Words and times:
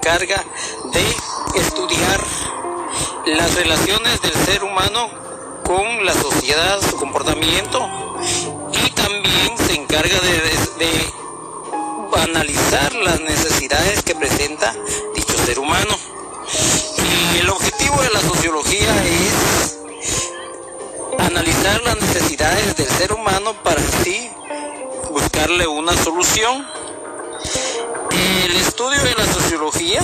encarga 0.00 0.42
de 0.94 1.60
estudiar 1.60 2.24
las 3.26 3.54
relaciones 3.54 4.22
del 4.22 4.32
ser 4.46 4.64
humano 4.64 5.10
con 5.62 6.06
la 6.06 6.14
sociedad, 6.14 6.80
su 6.80 6.96
comportamiento 6.96 7.86
y 8.72 8.90
también 8.92 9.58
se 9.58 9.74
encarga 9.74 10.18
de, 10.20 10.84
de 10.84 11.12
analizar 12.22 12.94
las 12.94 13.20
necesidades 13.20 14.02
que 14.02 14.14
presenta 14.14 14.74
dicho 15.14 15.36
ser 15.44 15.58
humano. 15.58 15.94
Y 17.34 17.38
el 17.40 17.50
objetivo 17.50 18.00
de 18.00 18.08
la 18.08 18.20
sociología 18.20 19.04
es 19.04 19.80
analizar 21.18 21.82
las 21.82 22.00
necesidades 22.00 22.74
del 22.76 22.88
ser 22.88 23.12
humano 23.12 23.52
para 23.62 23.82
así 23.82 24.30
buscarle 25.10 25.66
una 25.66 25.92
solución. 25.92 26.79
El 28.50 28.56
estudio 28.56 29.00
de 29.04 29.14
la 29.14 29.32
sociología 29.32 30.00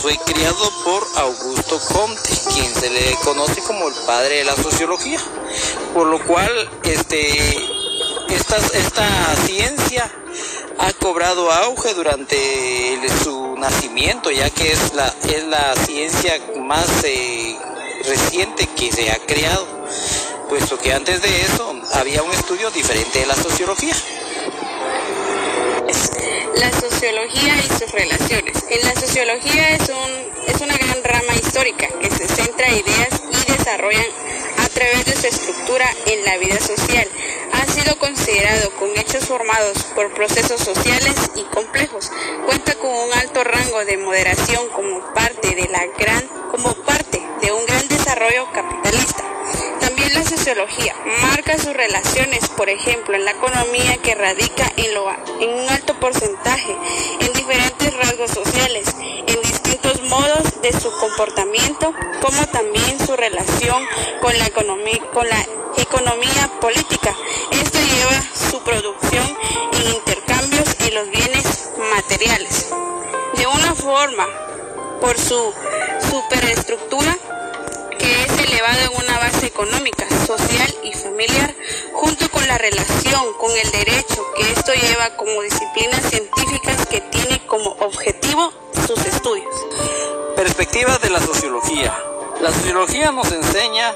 fue 0.00 0.16
creado 0.24 0.72
por 0.82 1.06
Augusto 1.16 1.78
Comte, 1.92 2.30
quien 2.54 2.74
se 2.74 2.88
le 2.88 3.14
conoce 3.22 3.60
como 3.64 3.86
el 3.86 3.94
padre 4.06 4.36
de 4.36 4.44
la 4.44 4.56
sociología, 4.56 5.20
por 5.92 6.06
lo 6.06 6.18
cual 6.24 6.50
este, 6.84 7.54
esta, 8.30 8.56
esta 8.56 9.36
ciencia 9.44 10.10
ha 10.78 10.92
cobrado 10.94 11.52
auge 11.52 11.92
durante 11.92 12.98
su 13.22 13.56
nacimiento, 13.58 14.30
ya 14.30 14.48
que 14.48 14.72
es 14.72 14.94
la, 14.94 15.14
es 15.28 15.44
la 15.44 15.76
ciencia 15.84 16.40
más 16.62 16.88
eh, 17.04 17.58
reciente 18.06 18.68
que 18.74 18.90
se 18.90 19.10
ha 19.10 19.18
creado, 19.18 19.66
puesto 20.48 20.78
que 20.78 20.94
antes 20.94 21.20
de 21.20 21.42
eso 21.42 21.78
había 21.92 22.22
un 22.22 22.32
estudio 22.32 22.70
diferente 22.70 23.18
de 23.18 23.26
la 23.26 23.36
sociología. 23.36 23.94
La 26.56 26.70
sociología 26.72 27.56
y 27.56 27.68
sus 27.68 27.90
relaciones. 27.92 28.64
En 28.68 28.80
la 28.86 28.94
sociología 28.94 29.70
es, 29.70 29.88
un, 29.88 30.54
es 30.54 30.60
una 30.60 30.76
gran 30.76 31.02
rama 31.02 31.34
histórica 31.34 31.88
que 32.00 32.10
se 32.10 32.28
centra 32.28 32.68
en 32.68 32.74
ideas 32.74 33.22
y 33.30 33.52
desarrollan 33.52 34.06
a 34.58 34.68
través 34.68 35.04
de 35.06 35.16
su 35.16 35.26
estructura 35.26 35.88
en 36.06 36.24
la 36.24 36.36
vida 36.38 36.60
social 36.60 37.08
ha 37.52 37.66
sido 37.66 37.96
considerado 37.98 38.70
con 38.78 38.90
hechos 38.96 39.26
formados 39.26 39.84
por 39.94 40.12
procesos 40.14 40.60
sociales 40.60 41.14
y 41.36 41.42
complejos. 41.44 42.10
Cuenta 42.46 42.74
con 42.74 42.90
un 42.90 43.12
alto 43.14 43.44
rango 43.44 43.84
de 43.84 43.98
moderación 43.98 44.68
como 44.70 45.00
parte 45.14 45.54
de 45.54 45.68
la 45.68 45.86
gran 45.98 46.26
como 46.50 46.74
parte 46.74 47.22
de 47.40 47.52
un 47.52 47.64
gran 47.66 47.86
desarrollo 47.88 48.46
capitalista. 48.52 49.31
Sociología 50.34 50.94
marca 51.20 51.58
sus 51.58 51.74
relaciones, 51.74 52.48
por 52.48 52.70
ejemplo, 52.70 53.14
en 53.14 53.26
la 53.26 53.32
economía 53.32 53.98
que 53.98 54.14
radica 54.14 54.72
en, 54.78 54.94
lo, 54.94 55.10
en 55.40 55.50
un 55.50 55.68
alto 55.68 55.92
porcentaje 56.00 56.74
en 57.20 57.32
diferentes 57.34 57.94
rasgos 57.98 58.30
sociales, 58.30 58.96
en 58.98 59.42
distintos 59.42 60.00
modos 60.04 60.62
de 60.62 60.72
su 60.72 60.90
comportamiento, 61.00 61.92
como 62.22 62.46
también 62.46 62.98
su 63.06 63.14
relación 63.14 63.84
con 64.22 64.36
la 64.38 64.46
economía, 64.46 65.00
con 65.12 65.28
la 65.28 65.46
economía 65.76 66.50
política. 66.62 67.14
Esto 67.50 67.78
lleva 67.78 68.22
su 68.50 68.62
producción 68.62 69.36
en 69.74 69.94
intercambios 69.94 70.76
en 70.80 70.94
los 70.94 71.10
bienes 71.10 71.68
materiales. 71.94 72.70
De 73.34 73.46
una 73.46 73.74
forma, 73.74 74.26
por 74.98 75.18
su 75.18 75.52
superestructura, 76.10 77.18
elevada 78.62 78.84
en 78.84 79.04
una 79.04 79.18
base 79.18 79.46
económica, 79.46 80.06
social 80.24 80.74
y 80.84 80.92
familiar, 80.92 81.54
junto 81.94 82.30
con 82.30 82.46
la 82.46 82.58
relación 82.58 83.32
con 83.38 83.50
el 83.50 83.70
derecho 83.72 84.24
que 84.36 84.52
esto 84.52 84.72
lleva 84.72 85.16
como 85.16 85.42
disciplinas 85.42 86.08
científicas 86.08 86.86
que 86.86 87.00
tiene 87.00 87.44
como 87.46 87.70
objetivo 87.70 88.52
sus 88.86 89.04
estudios. 89.04 89.54
Perspectiva 90.36 90.98
de 90.98 91.10
la 91.10 91.20
sociología. 91.20 91.96
La 92.40 92.52
sociología 92.52 93.10
nos 93.10 93.32
enseña 93.32 93.92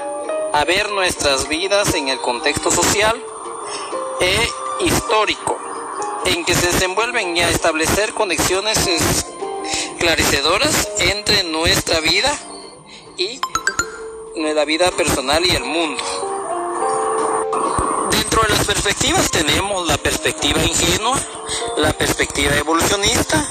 a 0.53 0.65
ver 0.65 0.89
nuestras 0.91 1.47
vidas 1.47 1.93
en 1.93 2.09
el 2.09 2.19
contexto 2.19 2.69
social 2.69 3.15
e 4.19 4.85
histórico 4.85 5.57
en 6.25 6.43
que 6.43 6.55
se 6.55 6.67
desenvuelven 6.67 7.37
y 7.37 7.41
a 7.41 7.49
establecer 7.49 8.13
conexiones 8.13 8.77
esclarecedoras 9.93 10.89
entre 10.99 11.43
nuestra 11.43 12.01
vida 12.01 12.37
y 13.17 13.39
la 14.43 14.65
vida 14.65 14.91
personal 14.91 15.43
y 15.45 15.49
el 15.49 15.63
mundo. 15.63 16.03
Dentro 18.11 18.43
de 18.43 18.49
las 18.49 18.65
perspectivas 18.65 19.31
tenemos 19.31 19.87
la 19.87 19.97
perspectiva 19.97 20.63
ingenua, 20.63 21.19
la 21.77 21.91
perspectiva 21.93 22.55
evolucionista, 22.55 23.43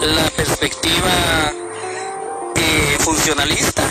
la 0.00 0.30
perspectiva 0.30 1.52
eh, 2.54 2.96
funcionalista, 3.00 3.82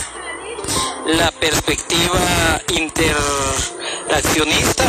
la 1.07 1.31
perspectiva 1.31 2.61
interaccionista 2.69 4.85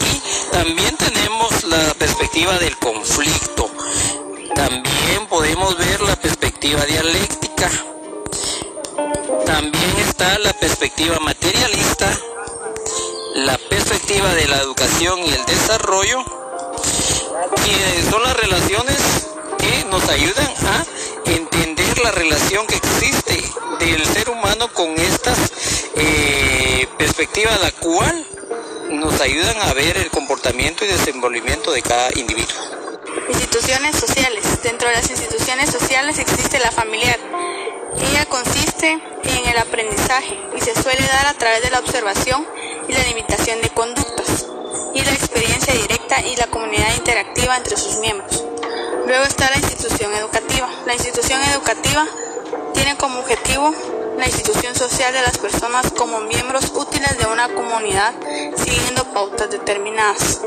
y 0.00 0.22
también 0.50 0.96
tenemos 0.96 1.64
la 1.64 1.92
perspectiva 1.94 2.58
del 2.58 2.78
conflicto. 2.78 3.70
También 4.54 5.26
podemos 5.28 5.76
ver 5.76 6.00
la 6.00 6.16
perspectiva 6.16 6.86
dialéctica. 6.86 7.70
También 9.46 9.96
está 9.98 10.38
la 10.40 10.52
perspectiva 10.52 11.18
materialista, 11.20 12.10
la 13.36 13.56
perspectiva 13.58 14.34
de 14.34 14.46
la 14.48 14.58
educación 14.58 15.20
y 15.20 15.30
el 15.30 15.44
desarrollo, 15.46 16.24
y 17.66 18.10
son 18.10 18.22
las 18.22 18.36
relaciones 18.36 18.98
que 19.58 19.84
nos 19.84 20.08
ayudan 20.08 20.48
a 20.66 20.84
entender 21.30 21.98
la 21.98 22.10
relación 22.10 22.66
que 22.66 22.76
existe 22.76 23.42
del 23.78 24.04
ser 24.06 24.30
humano 24.30 24.68
con 24.72 24.88
estas 24.98 25.38
eh, 25.94 26.88
perspectivas, 26.98 27.60
la 27.60 27.70
cual 27.72 28.26
nos 28.90 29.20
ayudan 29.20 29.56
a 29.62 29.72
ver 29.74 29.96
el 29.96 30.10
comportamiento 30.10 30.84
y 30.84 30.88
desenvolvimiento 30.88 31.70
de 31.72 31.82
cada 31.82 32.08
individuo. 32.16 32.56
Instituciones 33.28 33.96
sociales. 33.96 34.44
Dentro 34.62 34.88
de 34.88 34.94
las 34.94 35.10
instituciones 35.10 35.70
sociales 35.70 36.18
existe 36.18 36.58
la 36.58 36.70
familiar. 36.70 37.18
Ella 38.00 38.26
consiste 38.26 38.90
en 38.92 39.46
el 39.46 39.58
aprendizaje 39.58 40.38
y 40.56 40.60
se 40.60 40.74
suele 40.80 41.06
dar 41.06 41.26
a 41.26 41.34
través 41.34 41.62
de 41.62 41.70
la 41.70 41.80
observación 41.80 42.46
y 42.88 42.92
la 42.92 43.02
limitación 43.04 43.60
de 43.62 43.70
conductas 43.70 44.46
y 44.94 45.02
la 45.02 45.12
experiencia 45.12 45.74
directa 45.74 46.20
y 46.22 46.36
la 46.36 46.46
comunidad 46.46 46.94
interactiva 46.96 47.56
entre 47.56 47.76
sus 47.76 47.98
miembros. 47.98 48.44
Luego 49.06 49.24
está 49.24 49.50
la 49.50 49.56
institución 49.56 50.12
educativa. 50.14 50.68
La 50.86 50.94
institución 50.94 51.42
educativa 51.42 52.06
tiene 52.74 52.96
como 52.96 53.20
objetivo 53.20 53.74
la 54.18 54.26
institución 54.26 54.74
social 54.74 55.12
de 55.12 55.22
las 55.22 55.38
personas 55.38 55.90
como 55.92 56.20
miembros 56.20 56.72
útiles 56.74 57.16
de 57.18 57.26
una 57.26 57.48
comunidad 57.48 58.12
siguiendo 58.56 59.04
pautas 59.12 59.50
determinadas. 59.50 60.40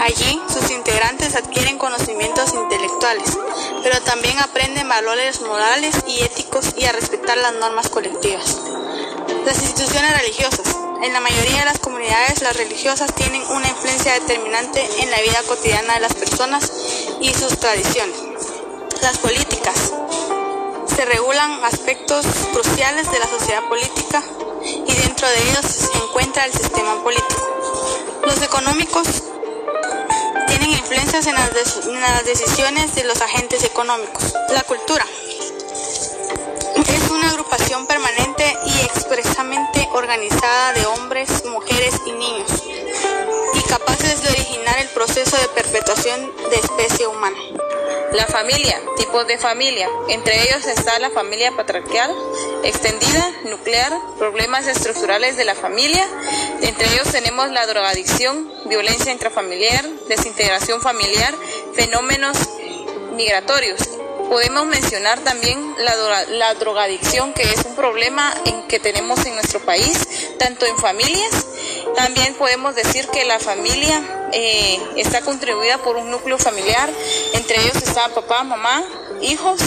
Allí 0.00 0.40
sus 0.52 0.70
integrantes 0.70 1.34
adquieren 1.34 1.78
conocimientos 1.78 2.52
intelectuales, 2.52 3.38
pero 3.82 4.00
también 4.02 4.38
aprenden 4.40 4.88
valores 4.88 5.40
morales 5.40 5.96
y 6.06 6.22
éticos 6.22 6.74
y 6.76 6.84
a 6.84 6.92
respetar 6.92 7.38
las 7.38 7.54
normas 7.54 7.88
colectivas. 7.88 8.58
Las 9.44 9.62
instituciones 9.62 10.18
religiosas. 10.20 10.76
En 11.02 11.12
la 11.12 11.20
mayoría 11.20 11.60
de 11.60 11.64
las 11.66 11.78
comunidades 11.78 12.40
las 12.42 12.56
religiosas 12.56 13.14
tienen 13.14 13.42
una 13.50 13.68
influencia 13.68 14.14
determinante 14.14 14.86
en 15.02 15.10
la 15.10 15.20
vida 15.20 15.42
cotidiana 15.46 15.94
de 15.94 16.00
las 16.00 16.14
personas 16.14 16.72
y 17.20 17.32
sus 17.34 17.58
tradiciones. 17.58 18.16
Las 19.02 19.18
políticas 19.18 19.92
se 20.86 21.04
regulan 21.04 21.62
aspectos 21.64 22.24
cruciales 22.52 23.10
de 23.10 23.18
la 23.18 23.26
sociedad 23.26 23.62
política 23.68 24.22
y 24.64 24.94
dentro 24.94 25.28
de 25.28 25.50
ellos 25.50 25.66
se 25.66 25.98
encuentra 25.98 26.46
el 26.46 26.52
sistema 26.52 27.02
político. 27.02 27.48
Los 28.24 28.40
económicos 28.42 29.24
tienen 30.58 30.78
influencias 30.78 31.26
en 31.26 31.34
las, 31.34 32.24
decisiones 32.24 32.94
de 32.94 33.02
los 33.02 33.20
agentes 33.20 33.64
económicos. 33.64 34.34
La 34.50 34.62
cultura 34.62 35.04
es 36.76 37.10
una 37.10 37.28
agrupación 37.28 37.86
permanente 37.86 38.56
y 38.64 38.84
expresamente 38.84 39.88
organizada 39.92 40.72
de 40.74 40.86
hombres, 40.86 41.44
mujeres 41.46 41.94
y 42.06 42.12
niños 42.12 42.62
y 43.54 43.62
capaces 43.62 44.22
de 44.22 44.28
originar 44.28 44.78
el 44.78 44.88
proceso 44.90 45.36
de 45.38 45.48
perpetuación 45.48 46.32
de 46.50 46.56
especie 46.56 47.08
humana. 47.08 47.36
La 48.14 48.26
familia, 48.26 48.80
tipos 48.96 49.26
de 49.26 49.38
familia. 49.38 49.88
Entre 50.08 50.42
ellos 50.42 50.64
está 50.66 50.98
la 51.00 51.10
familia 51.10 51.50
patriarcal, 51.56 52.14
extendida, 52.62 53.30
nuclear, 53.44 53.92
problemas 54.18 54.66
estructurales 54.68 55.36
de 55.36 55.44
la 55.44 55.54
familia. 55.54 56.06
Entre 56.62 56.86
ellos 56.92 57.10
tenemos 57.10 57.50
la 57.50 57.66
drogadicción, 57.66 58.50
violencia 58.66 59.12
intrafamiliar, 59.12 59.84
desintegración 60.08 60.80
familiar, 60.80 61.34
fenómenos 61.74 62.38
migratorios. 63.16 63.80
Podemos 64.28 64.66
mencionar 64.66 65.18
también 65.20 65.74
la, 65.78 66.24
la 66.26 66.54
drogadicción, 66.54 67.34
que 67.34 67.42
es 67.42 67.64
un 67.66 67.74
problema 67.74 68.32
en 68.46 68.66
que 68.68 68.78
tenemos 68.78 69.26
en 69.26 69.34
nuestro 69.34 69.60
país, 69.60 69.98
tanto 70.38 70.66
en 70.66 70.76
familias 70.78 71.44
también 71.94 72.34
podemos 72.34 72.74
decir 72.74 73.06
que 73.08 73.24
la 73.24 73.38
familia 73.38 74.23
eh, 74.34 74.78
está 74.96 75.20
contribuida 75.20 75.78
por 75.78 75.96
un 75.96 76.10
núcleo 76.10 76.38
familiar, 76.38 76.90
entre 77.32 77.60
ellos 77.60 77.76
está 77.76 78.08
papá, 78.08 78.42
mamá, 78.42 78.84
hijos 79.22 79.60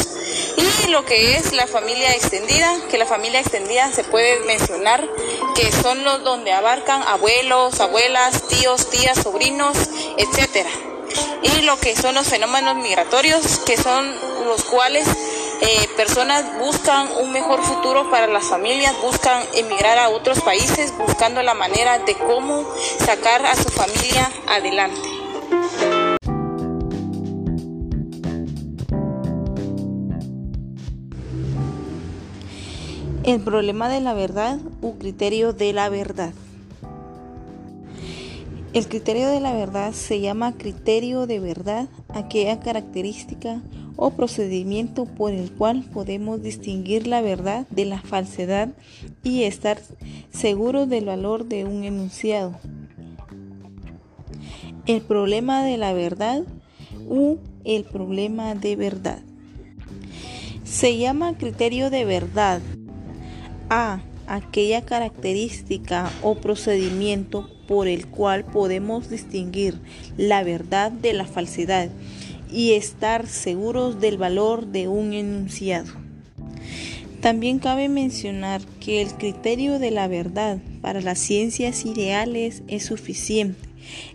Y 0.57 0.89
lo 0.89 1.05
que 1.05 1.35
es 1.35 1.53
la 1.53 1.67
familia 1.67 2.11
extendida, 2.11 2.71
que 2.89 2.97
la 2.97 3.05
familia 3.05 3.39
extendida 3.39 3.91
se 3.91 4.03
puede 4.03 4.39
mencionar 4.45 5.07
que 5.55 5.71
son 5.71 6.03
los 6.03 6.23
donde 6.23 6.51
abarcan 6.51 7.01
abuelos, 7.03 7.79
abuelas, 7.79 8.47
tíos, 8.47 8.89
tías, 8.89 9.17
sobrinos, 9.21 9.77
etcétera. 10.17 10.69
Y 11.41 11.61
lo 11.61 11.79
que 11.79 11.95
son 11.95 12.15
los 12.15 12.27
fenómenos 12.27 12.75
migratorios, 12.75 13.59
que 13.65 13.77
son 13.77 14.15
los 14.45 14.63
cuales 14.65 15.07
eh, 15.61 15.87
personas 15.95 16.45
buscan 16.59 17.07
un 17.21 17.31
mejor 17.31 17.61
futuro 17.61 18.09
para 18.11 18.27
las 18.27 18.45
familias, 18.45 18.93
buscan 19.01 19.41
emigrar 19.55 19.97
a 19.97 20.09
otros 20.09 20.41
países, 20.41 20.93
buscando 20.97 21.41
la 21.41 21.53
manera 21.53 21.99
de 21.99 22.15
cómo 22.15 22.63
sacar 22.99 23.45
a 23.45 23.55
su 23.55 23.69
familia 23.69 24.31
adelante. 24.47 25.09
El 33.23 33.41
problema 33.41 33.89
de 33.89 33.99
la 33.99 34.13
verdad 34.13 34.57
u 34.81 34.97
criterio 34.97 35.51
de 35.51 35.73
la 35.73 35.89
verdad. 35.89 36.33
El 38.73 38.87
criterio 38.87 39.27
de 39.27 39.39
la 39.39 39.53
verdad 39.53 39.91
se 39.91 40.19
llama 40.21 40.53
criterio 40.53 41.25
de 41.25 41.39
verdad 41.39 41.89
aquella 42.13 42.59
característica 42.59 43.59
o 43.97 44.11
procedimiento 44.11 45.05
por 45.05 45.33
el 45.33 45.51
cual 45.51 45.83
podemos 45.91 46.41
distinguir 46.41 47.07
la 47.07 47.21
verdad 47.21 47.67
de 47.69 47.85
la 47.85 47.99
falsedad 47.99 48.69
y 49.23 49.43
estar 49.43 49.79
seguros 50.31 50.87
del 50.87 51.05
valor 51.05 51.45
de 51.45 51.65
un 51.65 51.83
enunciado. 51.83 52.57
El 54.85 55.01
problema 55.01 55.65
de 55.65 55.77
la 55.77 55.91
verdad 55.93 56.43
u 57.09 57.37
el 57.65 57.83
problema 57.83 58.55
de 58.55 58.75
verdad. 58.75 59.19
Se 60.63 60.97
llama 60.97 61.37
criterio 61.37 61.89
de 61.89 62.05
verdad 62.05 62.61
a 63.69 64.01
aquella 64.27 64.85
característica 64.85 66.09
o 66.21 66.35
procedimiento 66.35 67.49
por 67.67 67.87
el 67.87 68.07
cual 68.07 68.45
podemos 68.45 69.09
distinguir 69.09 69.79
la 70.17 70.43
verdad 70.43 70.91
de 70.91 71.13
la 71.13 71.25
falsedad 71.25 71.89
y 72.51 72.73
estar 72.73 73.27
seguros 73.27 73.99
del 73.99 74.17
valor 74.17 74.67
de 74.67 74.87
un 74.87 75.13
enunciado. 75.13 75.93
También 77.21 77.59
cabe 77.59 77.89
mencionar 77.89 78.61
que 78.79 79.01
el 79.01 79.13
criterio 79.13 79.79
de 79.79 79.91
la 79.91 80.07
verdad 80.07 80.59
para 80.81 81.01
las 81.01 81.19
ciencias 81.19 81.85
ideales 81.85 82.63
es 82.67 82.85
suficiente, 82.85 83.67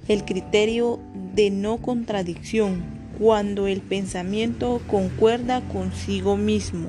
el 0.09 0.25
criterio 0.25 1.01
de 1.35 1.51
no 1.51 1.79
contradicción, 1.79 2.83
cuando 3.19 3.67
el 3.67 3.81
pensamiento 3.81 4.81
concuerda 4.87 5.61
consigo 5.69 6.37
mismo. 6.37 6.89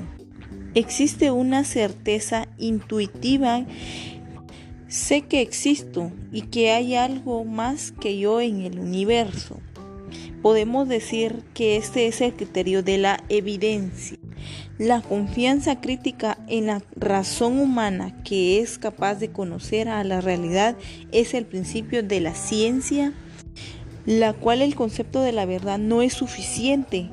Existe 0.75 1.31
una 1.31 1.63
certeza 1.63 2.47
intuitiva 2.57 3.65
Sé 4.93 5.21
que 5.21 5.41
existo 5.41 6.11
y 6.31 6.43
que 6.43 6.69
hay 6.69 6.93
algo 6.93 7.45
más 7.45 7.91
que 7.91 8.19
yo 8.19 8.41
en 8.41 8.61
el 8.61 8.77
universo. 8.77 9.59
Podemos 10.43 10.89
decir 10.89 11.41
que 11.53 11.77
este 11.77 12.05
es 12.05 12.19
el 12.19 12.33
criterio 12.33 12.83
de 12.83 12.97
la 12.97 13.23
evidencia. 13.29 14.17
La 14.77 14.99
confianza 14.99 15.79
crítica 15.79 16.37
en 16.49 16.65
la 16.65 16.81
razón 16.97 17.61
humana 17.61 18.21
que 18.25 18.59
es 18.59 18.77
capaz 18.77 19.15
de 19.15 19.31
conocer 19.31 19.87
a 19.87 20.03
la 20.03 20.19
realidad 20.19 20.75
es 21.13 21.33
el 21.33 21.45
principio 21.45 22.03
de 22.03 22.19
la 22.19 22.35
ciencia, 22.35 23.13
la 24.05 24.33
cual 24.33 24.61
el 24.61 24.75
concepto 24.75 25.21
de 25.21 25.31
la 25.31 25.45
verdad 25.45 25.79
no 25.79 26.01
es 26.01 26.11
suficiente. 26.11 27.09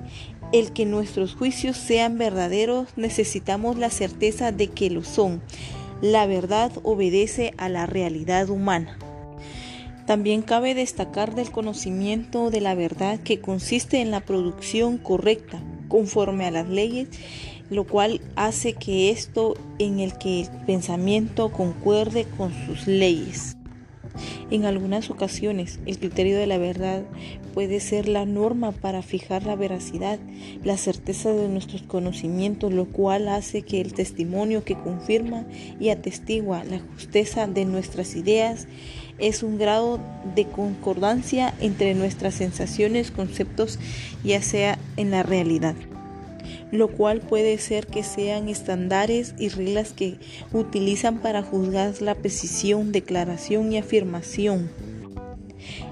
El 0.52 0.72
que 0.72 0.84
nuestros 0.84 1.36
juicios 1.36 1.76
sean 1.76 2.18
verdaderos 2.18 2.88
necesitamos 2.96 3.78
la 3.78 3.90
certeza 3.90 4.50
de 4.50 4.66
que 4.66 4.90
lo 4.90 5.04
son. 5.04 5.40
La 6.02 6.26
verdad 6.26 6.72
obedece 6.82 7.54
a 7.58 7.68
la 7.68 7.86
realidad 7.86 8.50
humana. 8.50 8.98
También 10.10 10.42
cabe 10.42 10.74
destacar 10.74 11.36
del 11.36 11.52
conocimiento 11.52 12.50
de 12.50 12.60
la 12.60 12.74
verdad 12.74 13.20
que 13.20 13.38
consiste 13.38 14.00
en 14.00 14.10
la 14.10 14.18
producción 14.18 14.98
correcta, 14.98 15.62
conforme 15.86 16.46
a 16.46 16.50
las 16.50 16.68
leyes, 16.68 17.06
lo 17.70 17.84
cual 17.84 18.20
hace 18.34 18.72
que 18.72 19.10
esto 19.12 19.54
en 19.78 20.00
el 20.00 20.18
que 20.18 20.40
el 20.40 20.48
pensamiento 20.66 21.52
concuerde 21.52 22.26
con 22.36 22.52
sus 22.66 22.88
leyes. 22.88 23.56
En 24.50 24.64
algunas 24.64 25.10
ocasiones, 25.10 25.78
el 25.86 25.98
criterio 25.98 26.36
de 26.36 26.48
la 26.48 26.58
verdad 26.58 27.04
puede 27.54 27.78
ser 27.78 28.08
la 28.08 28.26
norma 28.26 28.72
para 28.72 29.00
fijar 29.00 29.46
la 29.46 29.54
veracidad, 29.54 30.18
la 30.64 30.76
certeza 30.76 31.32
de 31.32 31.48
nuestros 31.48 31.82
conocimientos, 31.82 32.72
lo 32.72 32.86
cual 32.86 33.28
hace 33.28 33.62
que 33.62 33.80
el 33.80 33.94
testimonio 33.94 34.64
que 34.64 34.74
confirma 34.74 35.44
y 35.78 35.90
atestigua 35.90 36.64
la 36.64 36.80
justeza 36.80 37.46
de 37.46 37.64
nuestras 37.64 38.16
ideas 38.16 38.66
es 39.18 39.44
un 39.44 39.56
grado 39.56 40.00
de 40.34 40.46
concordancia 40.46 41.54
entre 41.60 41.94
nuestras 41.94 42.34
sensaciones, 42.34 43.12
conceptos, 43.12 43.78
ya 44.24 44.42
sea 44.42 44.78
en 44.96 45.12
la 45.12 45.22
realidad 45.22 45.76
lo 46.72 46.88
cual 46.88 47.20
puede 47.20 47.58
ser 47.58 47.86
que 47.86 48.02
sean 48.02 48.48
estándares 48.48 49.34
y 49.38 49.48
reglas 49.48 49.92
que 49.92 50.16
utilizan 50.52 51.18
para 51.18 51.42
juzgar 51.42 52.00
la 52.00 52.14
precisión, 52.14 52.92
declaración 52.92 53.72
y 53.72 53.78
afirmación. 53.78 54.70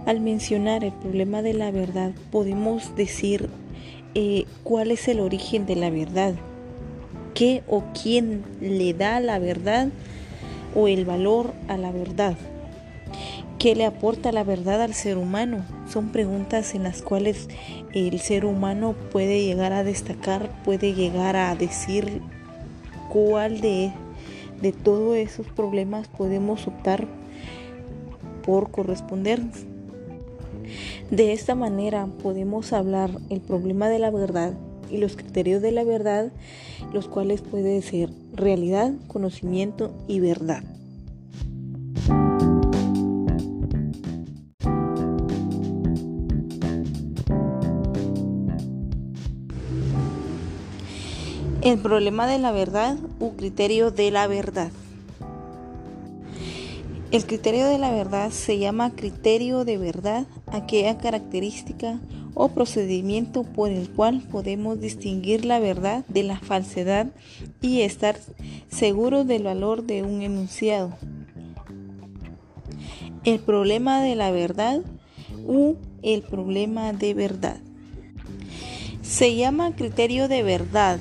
Al 0.06 0.20
mencionar 0.20 0.84
el 0.84 0.92
problema 0.92 1.42
de 1.42 1.54
la 1.54 1.70
verdad, 1.70 2.12
podemos 2.30 2.96
decir 2.96 3.48
eh, 4.14 4.44
cuál 4.62 4.90
es 4.90 5.08
el 5.08 5.20
origen 5.20 5.66
de 5.66 5.76
la 5.76 5.90
verdad, 5.90 6.34
qué 7.34 7.62
o 7.66 7.84
quién 8.00 8.42
le 8.60 8.94
da 8.94 9.20
la 9.20 9.38
verdad 9.38 9.88
o 10.74 10.88
el 10.88 11.04
valor 11.04 11.52
a 11.68 11.76
la 11.76 11.92
verdad. 11.92 12.36
¿Qué 13.58 13.74
le 13.74 13.86
aporta 13.86 14.30
la 14.30 14.44
verdad 14.44 14.80
al 14.82 14.94
ser 14.94 15.18
humano? 15.18 15.64
Son 15.90 16.10
preguntas 16.10 16.76
en 16.76 16.84
las 16.84 17.02
cuales 17.02 17.48
el 17.92 18.20
ser 18.20 18.44
humano 18.44 18.94
puede 19.10 19.42
llegar 19.42 19.72
a 19.72 19.82
destacar, 19.82 20.48
puede 20.62 20.94
llegar 20.94 21.34
a 21.34 21.56
decir 21.56 22.22
cuál 23.08 23.60
de, 23.60 23.90
de 24.62 24.70
todos 24.70 25.16
esos 25.16 25.48
problemas 25.48 26.06
podemos 26.06 26.68
optar 26.68 27.08
por 28.44 28.70
corresponder. 28.70 29.40
De 31.10 31.32
esta 31.32 31.56
manera 31.56 32.06
podemos 32.22 32.72
hablar 32.72 33.10
el 33.28 33.40
problema 33.40 33.88
de 33.88 33.98
la 33.98 34.12
verdad 34.12 34.52
y 34.88 34.98
los 34.98 35.16
criterios 35.16 35.62
de 35.62 35.72
la 35.72 35.82
verdad, 35.82 36.30
los 36.92 37.08
cuales 37.08 37.42
pueden 37.42 37.82
ser 37.82 38.10
realidad, 38.32 38.92
conocimiento 39.08 39.90
y 40.06 40.20
verdad. 40.20 40.62
El 51.68 51.80
problema 51.80 52.26
de 52.26 52.38
la 52.38 52.50
verdad 52.50 52.96
u 53.20 53.32
criterio 53.32 53.90
de 53.90 54.10
la 54.10 54.26
verdad. 54.26 54.70
El 57.10 57.26
criterio 57.26 57.66
de 57.66 57.76
la 57.76 57.90
verdad 57.90 58.30
se 58.30 58.58
llama 58.58 58.94
criterio 58.96 59.66
de 59.66 59.76
verdad 59.76 60.26
aquella 60.46 60.96
característica 60.96 62.00
o 62.32 62.48
procedimiento 62.48 63.42
por 63.42 63.68
el 63.68 63.90
cual 63.90 64.22
podemos 64.30 64.80
distinguir 64.80 65.44
la 65.44 65.58
verdad 65.58 66.06
de 66.08 66.22
la 66.22 66.40
falsedad 66.40 67.08
y 67.60 67.82
estar 67.82 68.18
seguros 68.70 69.26
del 69.26 69.42
valor 69.42 69.82
de 69.82 70.02
un 70.02 70.22
enunciado. 70.22 70.96
El 73.24 73.40
problema 73.40 74.00
de 74.00 74.16
la 74.16 74.30
verdad 74.30 74.80
u 75.46 75.74
el 76.02 76.22
problema 76.22 76.94
de 76.94 77.12
verdad. 77.12 77.60
Se 79.02 79.36
llama 79.36 79.76
criterio 79.76 80.28
de 80.28 80.42
verdad 80.42 80.98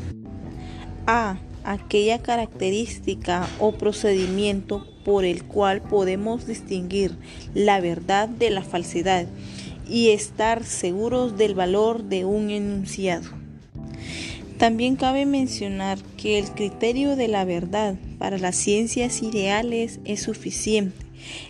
a 1.07 1.39
aquella 1.63 2.19
característica 2.19 3.47
o 3.59 3.71
procedimiento 3.71 4.85
por 5.03 5.25
el 5.25 5.43
cual 5.43 5.81
podemos 5.81 6.45
distinguir 6.45 7.17
la 7.53 7.81
verdad 7.81 8.29
de 8.29 8.49
la 8.49 8.61
falsedad 8.61 9.25
y 9.89 10.09
estar 10.09 10.63
seguros 10.63 11.37
del 11.37 11.55
valor 11.55 12.03
de 12.03 12.25
un 12.25 12.49
enunciado. 12.49 13.29
También 14.57 14.95
cabe 14.95 15.25
mencionar 15.25 15.99
que 16.17 16.39
el 16.39 16.51
criterio 16.51 17.15
de 17.15 17.27
la 17.27 17.45
verdad 17.45 17.95
para 18.17 18.37
las 18.37 18.55
ciencias 18.55 19.21
ideales 19.21 19.99
es 20.03 20.23
suficiente, 20.23 21.05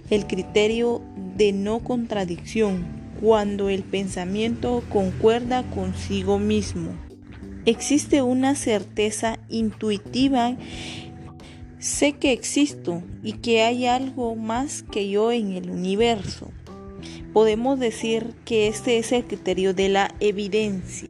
el 0.09 0.27
criterio 0.27 1.01
de 1.37 1.53
no 1.53 1.79
contradicción, 1.79 2.85
cuando 3.21 3.69
el 3.69 3.83
pensamiento 3.83 4.83
concuerda 4.89 5.63
consigo 5.71 6.37
mismo. 6.37 7.06
Existe 7.67 8.21
una 8.21 8.55
certeza 8.55 9.39
intuitiva. 9.49 10.55
Sé 11.79 12.13
que 12.13 12.31
existo 12.31 13.03
y 13.23 13.33
que 13.33 13.61
hay 13.61 13.85
algo 13.85 14.37
más 14.37 14.83
que 14.83 15.09
yo 15.09 15.33
en 15.33 15.51
el 15.51 15.69
universo. 15.69 16.49
Podemos 17.33 17.77
decir 17.77 18.33
que 18.45 18.69
este 18.69 18.99
es 18.99 19.11
el 19.11 19.25
criterio 19.25 19.73
de 19.73 19.89
la 19.89 20.15
evidencia. 20.21 21.09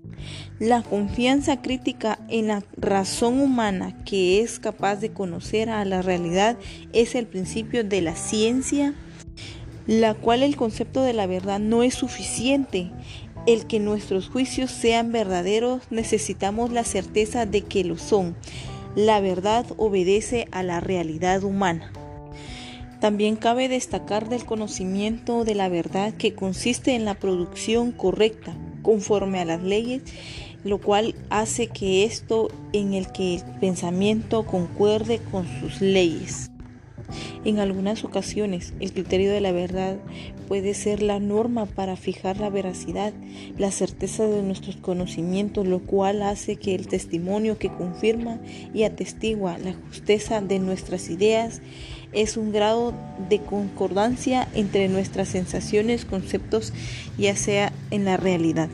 La 0.57 0.81
confianza 0.81 1.61
crítica 1.61 2.17
en 2.27 2.47
la 2.47 2.63
razón 2.75 3.39
humana 3.39 3.95
que 4.03 4.41
es 4.41 4.57
capaz 4.57 4.95
de 4.95 5.13
conocer 5.13 5.69
a 5.69 5.85
la 5.85 6.01
realidad 6.01 6.57
es 6.91 7.13
el 7.13 7.27
principio 7.27 7.83
de 7.83 8.01
la 8.01 8.15
ciencia, 8.15 8.95
la 9.85 10.15
cual 10.15 10.41
el 10.41 10.55
concepto 10.55 11.03
de 11.03 11.13
la 11.13 11.27
verdad 11.27 11.59
no 11.59 11.83
es 11.83 11.93
suficiente. 11.93 12.89
El 13.47 13.65
que 13.65 13.79
nuestros 13.79 14.29
juicios 14.29 14.69
sean 14.69 15.11
verdaderos 15.11 15.81
necesitamos 15.89 16.71
la 16.71 16.83
certeza 16.83 17.47
de 17.47 17.61
que 17.61 17.83
lo 17.83 17.97
son. 17.97 18.35
La 18.95 19.19
verdad 19.19 19.65
obedece 19.77 20.47
a 20.51 20.61
la 20.61 20.79
realidad 20.79 21.43
humana. 21.43 21.91
También 23.01 23.35
cabe 23.35 23.69
destacar 23.69 24.29
del 24.29 24.45
conocimiento 24.45 25.45
de 25.45 25.55
la 25.55 25.69
verdad 25.69 26.13
que 26.13 26.35
consiste 26.35 26.93
en 26.93 27.05
la 27.05 27.15
producción 27.15 27.91
correcta, 27.91 28.55
conforme 28.83 29.39
a 29.39 29.45
las 29.45 29.63
leyes 29.63 30.03
lo 30.63 30.79
cual 30.79 31.15
hace 31.29 31.67
que 31.67 32.03
esto 32.03 32.49
en 32.73 32.93
el 32.93 33.11
que 33.11 33.35
el 33.35 33.43
pensamiento 33.59 34.45
concuerde 34.45 35.19
con 35.31 35.47
sus 35.59 35.81
leyes. 35.81 36.51
En 37.45 37.59
algunas 37.59 38.03
ocasiones, 38.03 38.73
el 38.79 38.91
criterio 38.91 39.31
de 39.31 39.41
la 39.41 39.51
verdad 39.51 39.97
puede 40.47 40.73
ser 40.73 41.01
la 41.01 41.19
norma 41.19 41.65
para 41.65 41.95
fijar 41.95 42.37
la 42.39 42.49
veracidad, 42.49 43.13
la 43.57 43.71
certeza 43.71 44.25
de 44.25 44.41
nuestros 44.41 44.75
conocimientos, 44.77 45.67
lo 45.67 45.79
cual 45.79 46.21
hace 46.23 46.55
que 46.55 46.75
el 46.75 46.87
testimonio 46.87 47.57
que 47.57 47.69
confirma 47.69 48.39
y 48.73 48.83
atestigua 48.83 49.57
la 49.57 49.73
justeza 49.73 50.41
de 50.41 50.59
nuestras 50.59 51.09
ideas 51.09 51.61
es 52.13 52.37
un 52.37 52.51
grado 52.51 52.93
de 53.29 53.39
concordancia 53.39 54.47
entre 54.53 54.87
nuestras 54.87 55.27
sensaciones, 55.27 56.05
conceptos, 56.05 56.73
ya 57.17 57.35
sea 57.35 57.71
en 57.91 58.05
la 58.05 58.17
realidad 58.17 58.69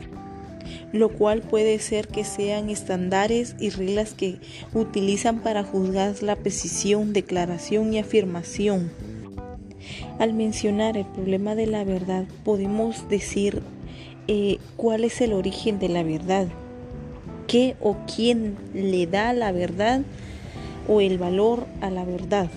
lo 0.94 1.08
cual 1.08 1.42
puede 1.42 1.80
ser 1.80 2.06
que 2.06 2.22
sean 2.22 2.70
estándares 2.70 3.56
y 3.58 3.70
reglas 3.70 4.14
que 4.14 4.36
utilizan 4.72 5.40
para 5.40 5.64
juzgar 5.64 6.22
la 6.22 6.36
precisión, 6.36 7.12
declaración 7.12 7.92
y 7.92 7.98
afirmación. 7.98 8.92
Al 10.20 10.34
mencionar 10.34 10.96
el 10.96 11.04
problema 11.04 11.56
de 11.56 11.66
la 11.66 11.82
verdad, 11.82 12.26
podemos 12.44 13.08
decir 13.08 13.60
eh, 14.28 14.58
cuál 14.76 15.02
es 15.02 15.20
el 15.20 15.32
origen 15.32 15.80
de 15.80 15.88
la 15.88 16.04
verdad, 16.04 16.46
qué 17.48 17.74
o 17.80 17.96
quién 18.14 18.56
le 18.72 19.08
da 19.08 19.32
la 19.32 19.50
verdad 19.50 20.02
o 20.86 21.00
el 21.00 21.18
valor 21.18 21.66
a 21.80 21.90
la 21.90 22.04
verdad. 22.04 22.48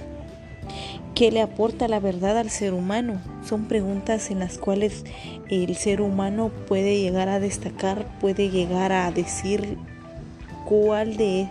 ¿Qué 1.16 1.32
le 1.32 1.42
aporta 1.42 1.88
la 1.88 2.00
verdad 2.00 2.38
al 2.38 2.52
ser 2.52 2.76
humano? 2.76 3.20
Son 3.48 3.64
preguntas 3.64 4.30
en 4.30 4.40
las 4.40 4.58
cuales 4.58 5.06
el 5.50 5.78
ser 5.78 6.02
humano 6.02 6.52
puede 6.68 7.00
llegar 7.00 7.30
a 7.30 7.40
destacar, 7.40 8.06
puede 8.20 8.50
llegar 8.50 8.92
a 8.92 9.10
decir 9.10 9.78
cuál 10.66 11.16
de, 11.16 11.48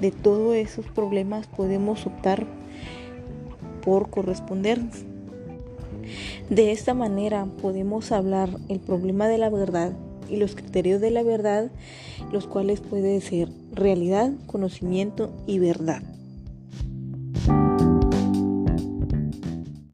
de 0.00 0.10
todos 0.10 0.56
esos 0.56 0.86
problemas 0.86 1.46
podemos 1.46 2.04
optar 2.04 2.48
por 3.84 4.10
corresponder. 4.10 4.80
De 6.48 6.72
esta 6.72 6.94
manera 6.94 7.46
podemos 7.62 8.10
hablar 8.10 8.50
el 8.68 8.80
problema 8.80 9.28
de 9.28 9.38
la 9.38 9.50
verdad 9.50 9.92
y 10.28 10.36
los 10.36 10.56
criterios 10.56 11.00
de 11.00 11.12
la 11.12 11.22
verdad, 11.22 11.70
los 12.32 12.48
cuales 12.48 12.80
pueden 12.80 13.20
ser 13.20 13.50
realidad, 13.72 14.32
conocimiento 14.46 15.32
y 15.46 15.60
verdad. 15.60 16.02